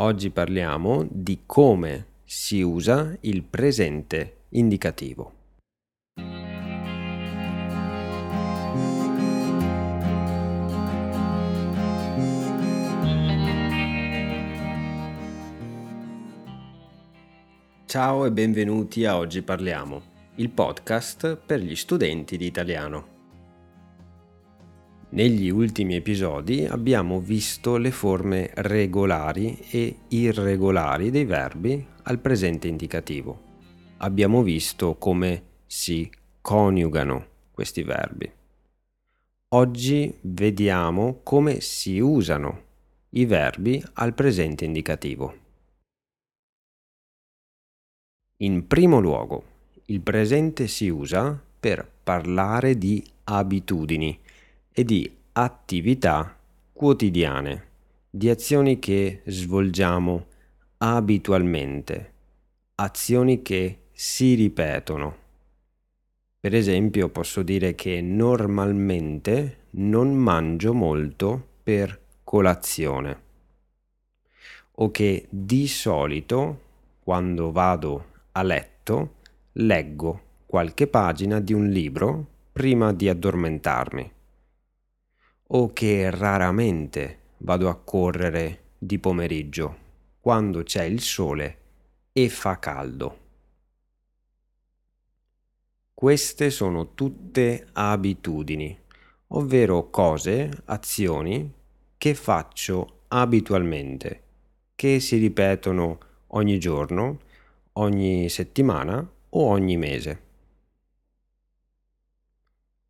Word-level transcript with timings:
Oggi 0.00 0.30
parliamo 0.30 1.08
di 1.10 1.40
come 1.44 2.06
si 2.24 2.62
usa 2.62 3.16
il 3.22 3.42
presente 3.42 4.44
indicativo. 4.50 5.32
Ciao 17.86 18.24
e 18.24 18.30
benvenuti 18.30 19.04
a 19.04 19.16
Oggi 19.16 19.42
Parliamo, 19.42 20.02
il 20.36 20.50
podcast 20.50 21.34
per 21.44 21.58
gli 21.58 21.74
studenti 21.74 22.36
di 22.36 22.46
italiano. 22.46 23.17
Negli 25.10 25.48
ultimi 25.48 25.94
episodi 25.94 26.66
abbiamo 26.66 27.18
visto 27.18 27.78
le 27.78 27.90
forme 27.90 28.50
regolari 28.56 29.58
e 29.70 30.00
irregolari 30.08 31.10
dei 31.10 31.24
verbi 31.24 31.82
al 32.02 32.18
presente 32.18 32.68
indicativo. 32.68 33.46
Abbiamo 33.98 34.42
visto 34.42 34.96
come 34.96 35.42
si 35.64 36.10
coniugano 36.42 37.26
questi 37.50 37.82
verbi. 37.84 38.30
Oggi 39.54 40.14
vediamo 40.20 41.20
come 41.22 41.60
si 41.60 41.98
usano 42.00 42.64
i 43.10 43.24
verbi 43.24 43.82
al 43.94 44.12
presente 44.12 44.66
indicativo. 44.66 45.34
In 48.42 48.66
primo 48.66 49.00
luogo, 49.00 49.42
il 49.86 50.02
presente 50.02 50.68
si 50.68 50.90
usa 50.90 51.42
per 51.58 51.90
parlare 52.04 52.76
di 52.76 53.02
abitudini 53.24 54.20
e 54.78 54.84
di 54.84 55.12
attività 55.32 56.38
quotidiane, 56.72 57.66
di 58.08 58.30
azioni 58.30 58.78
che 58.78 59.22
svolgiamo 59.26 60.26
abitualmente, 60.76 62.12
azioni 62.76 63.42
che 63.42 63.86
si 63.90 64.34
ripetono. 64.34 65.16
Per 66.38 66.54
esempio 66.54 67.08
posso 67.08 67.42
dire 67.42 67.74
che 67.74 68.00
normalmente 68.00 69.64
non 69.70 70.14
mangio 70.14 70.72
molto 70.72 71.44
per 71.60 72.00
colazione 72.22 73.22
o 74.74 74.92
che 74.92 75.26
di 75.28 75.66
solito 75.66 76.60
quando 77.02 77.50
vado 77.50 78.04
a 78.30 78.44
letto 78.44 79.14
leggo 79.54 80.22
qualche 80.46 80.86
pagina 80.86 81.40
di 81.40 81.52
un 81.52 81.66
libro 81.66 82.26
prima 82.52 82.92
di 82.92 83.08
addormentarmi 83.08 84.12
o 85.50 85.72
che 85.72 86.10
raramente 86.10 87.18
vado 87.38 87.68
a 87.68 87.76
correre 87.76 88.64
di 88.78 88.98
pomeriggio 88.98 89.86
quando 90.20 90.62
c'è 90.62 90.84
il 90.84 91.00
sole 91.00 91.58
e 92.12 92.28
fa 92.28 92.58
caldo. 92.58 93.26
Queste 95.94 96.50
sono 96.50 96.94
tutte 96.94 97.66
abitudini, 97.72 98.76
ovvero 99.28 99.90
cose, 99.90 100.50
azioni 100.66 101.52
che 101.96 102.14
faccio 102.14 103.04
abitualmente, 103.08 104.22
che 104.74 105.00
si 105.00 105.16
ripetono 105.16 105.98
ogni 106.28 106.58
giorno, 106.58 107.18
ogni 107.74 108.28
settimana 108.28 108.98
o 109.30 109.44
ogni 109.44 109.76
mese. 109.76 110.26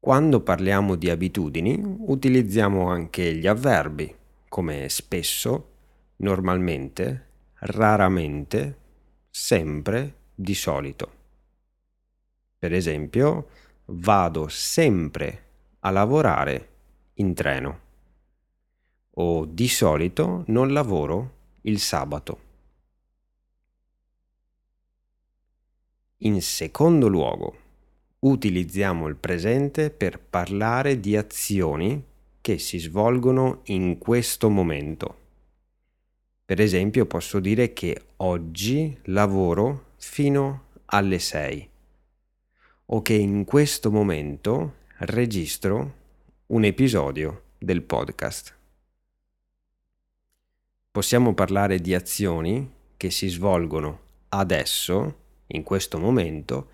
Quando 0.00 0.40
parliamo 0.40 0.94
di 0.94 1.10
abitudini 1.10 1.78
utilizziamo 1.78 2.88
anche 2.88 3.34
gli 3.34 3.46
avverbi 3.46 4.16
come 4.48 4.88
spesso, 4.88 5.68
normalmente, 6.16 7.26
raramente, 7.58 8.78
sempre, 9.28 10.14
di 10.34 10.54
solito. 10.54 11.12
Per 12.58 12.72
esempio, 12.72 13.48
vado 13.84 14.48
sempre 14.48 15.44
a 15.80 15.90
lavorare 15.90 16.68
in 17.16 17.34
treno 17.34 17.80
o 19.10 19.44
di 19.44 19.68
solito 19.68 20.44
non 20.46 20.72
lavoro 20.72 21.34
il 21.62 21.78
sabato. 21.78 22.40
In 26.22 26.40
secondo 26.40 27.06
luogo, 27.06 27.68
utilizziamo 28.20 29.06
il 29.06 29.16
presente 29.16 29.90
per 29.90 30.20
parlare 30.20 31.00
di 31.00 31.16
azioni 31.16 32.04
che 32.40 32.58
si 32.58 32.78
svolgono 32.78 33.60
in 33.64 33.98
questo 33.98 34.50
momento. 34.50 35.18
Per 36.44 36.60
esempio 36.60 37.06
posso 37.06 37.38
dire 37.38 37.72
che 37.72 38.00
oggi 38.16 38.98
lavoro 39.04 39.92
fino 39.96 40.64
alle 40.86 41.18
6 41.18 41.68
o 42.86 43.02
che 43.02 43.14
in 43.14 43.44
questo 43.44 43.90
momento 43.90 44.74
registro 44.98 45.94
un 46.46 46.64
episodio 46.64 47.42
del 47.56 47.82
podcast. 47.82 48.56
Possiamo 50.90 51.34
parlare 51.34 51.80
di 51.80 51.94
azioni 51.94 52.68
che 52.96 53.10
si 53.10 53.28
svolgono 53.28 54.00
adesso, 54.30 55.18
in 55.46 55.62
questo 55.62 55.98
momento, 55.98 56.70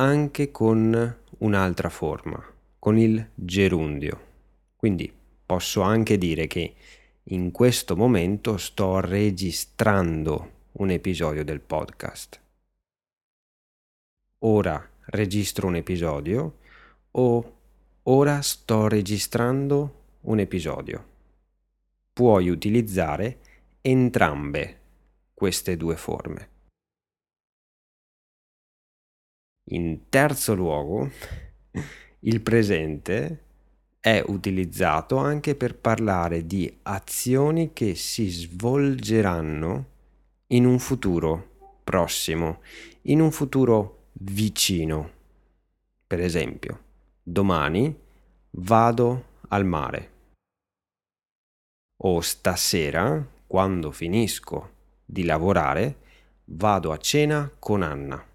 anche 0.00 0.50
con 0.50 1.16
un'altra 1.40 1.90
forma, 1.90 2.42
con 2.78 2.96
il 2.96 3.32
gerundio. 3.34 4.28
Quindi 4.74 5.12
posso 5.44 5.82
anche 5.82 6.16
dire 6.16 6.46
che 6.46 6.74
in 7.24 7.50
questo 7.50 7.96
momento 7.96 8.56
sto 8.56 9.00
registrando 9.00 10.52
un 10.72 10.88
episodio 10.88 11.44
del 11.44 11.60
podcast. 11.60 12.40
Ora 14.38 14.88
registro 15.06 15.66
un 15.66 15.76
episodio 15.76 16.60
o 17.10 17.56
ora 18.04 18.40
sto 18.40 18.88
registrando 18.88 20.04
un 20.22 20.38
episodio. 20.38 21.04
Puoi 22.14 22.48
utilizzare 22.48 23.40
entrambe 23.82 24.78
queste 25.34 25.76
due 25.76 25.96
forme. 25.96 26.49
In 29.72 30.08
terzo 30.08 30.54
luogo, 30.54 31.08
il 32.20 32.40
presente 32.40 33.44
è 34.00 34.20
utilizzato 34.26 35.16
anche 35.16 35.54
per 35.54 35.76
parlare 35.76 36.44
di 36.44 36.78
azioni 36.82 37.72
che 37.72 37.94
si 37.94 38.28
svolgeranno 38.28 39.86
in 40.48 40.66
un 40.66 40.80
futuro 40.80 41.50
prossimo, 41.84 42.62
in 43.02 43.20
un 43.20 43.30
futuro 43.30 44.08
vicino. 44.14 45.10
Per 46.04 46.20
esempio, 46.20 46.82
domani 47.22 47.96
vado 48.50 49.24
al 49.48 49.64
mare. 49.64 50.10
O 52.02 52.20
stasera, 52.20 53.24
quando 53.46 53.92
finisco 53.92 54.70
di 55.04 55.22
lavorare, 55.22 55.96
vado 56.46 56.90
a 56.90 56.96
cena 56.96 57.48
con 57.56 57.82
Anna 57.82 58.29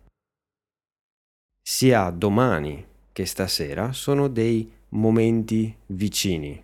sia 1.67 2.11
domani 2.11 2.85
che 3.11 3.25
stasera 3.25 3.91
sono 3.91 4.27
dei 4.27 4.71
momenti 4.89 5.75
vicini 5.87 6.63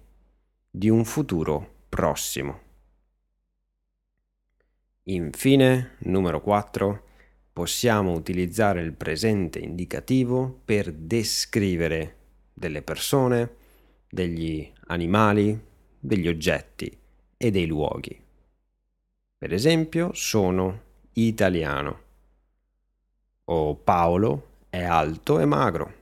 di 0.69 0.89
un 0.89 1.03
futuro 1.05 1.85
prossimo. 1.89 2.59
Infine, 5.05 5.95
numero 6.01 6.39
4, 6.39 7.03
possiamo 7.51 8.11
utilizzare 8.11 8.81
il 8.83 8.93
presente 8.93 9.57
indicativo 9.57 10.61
per 10.63 10.91
descrivere 10.93 12.17
delle 12.53 12.83
persone, 12.83 13.55
degli 14.07 14.71
animali, 14.85 15.59
degli 15.99 16.27
oggetti 16.27 16.95
e 17.37 17.49
dei 17.49 17.65
luoghi. 17.65 18.23
Per 19.35 19.51
esempio, 19.51 20.13
sono 20.13 20.81
italiano 21.13 22.01
o 23.45 23.75
Paolo 23.75 24.49
è 24.71 24.83
alto 24.83 25.39
e 25.39 25.45
magro. 25.45 25.93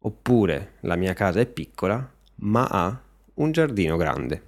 Oppure 0.00 0.72
la 0.80 0.96
mia 0.96 1.14
casa 1.14 1.38
è 1.38 1.46
piccola 1.46 2.12
ma 2.38 2.64
ha 2.64 3.00
un 3.34 3.52
giardino 3.52 3.96
grande. 3.96 4.42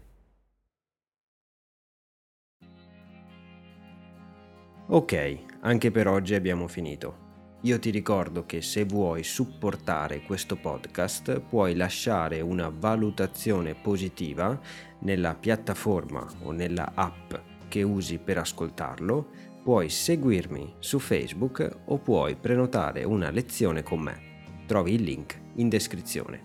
Ok, 4.88 5.38
anche 5.60 5.92
per 5.92 6.08
oggi 6.08 6.34
abbiamo 6.34 6.66
finito. 6.66 7.24
Io 7.62 7.78
ti 7.78 7.90
ricordo 7.90 8.46
che 8.46 8.60
se 8.62 8.84
vuoi 8.84 9.22
supportare 9.22 10.22
questo 10.22 10.56
podcast 10.56 11.38
puoi 11.38 11.76
lasciare 11.76 12.40
una 12.40 12.68
valutazione 12.68 13.76
positiva 13.76 14.60
nella 15.00 15.36
piattaforma 15.36 16.26
o 16.42 16.50
nella 16.50 16.92
app 16.94 17.32
che 17.68 17.84
usi 17.84 18.18
per 18.18 18.38
ascoltarlo 18.38 19.54
puoi 19.66 19.88
seguirmi 19.88 20.76
su 20.78 21.00
Facebook 21.00 21.78
o 21.86 21.98
puoi 21.98 22.36
prenotare 22.36 23.02
una 23.02 23.30
lezione 23.30 23.82
con 23.82 23.98
me. 23.98 24.44
Trovi 24.64 24.92
il 24.94 25.02
link 25.02 25.40
in 25.56 25.68
descrizione. 25.68 26.40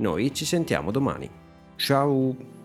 Noi 0.00 0.34
ci 0.34 0.44
sentiamo 0.44 0.90
domani. 0.90 1.30
Ciao! 1.76 2.57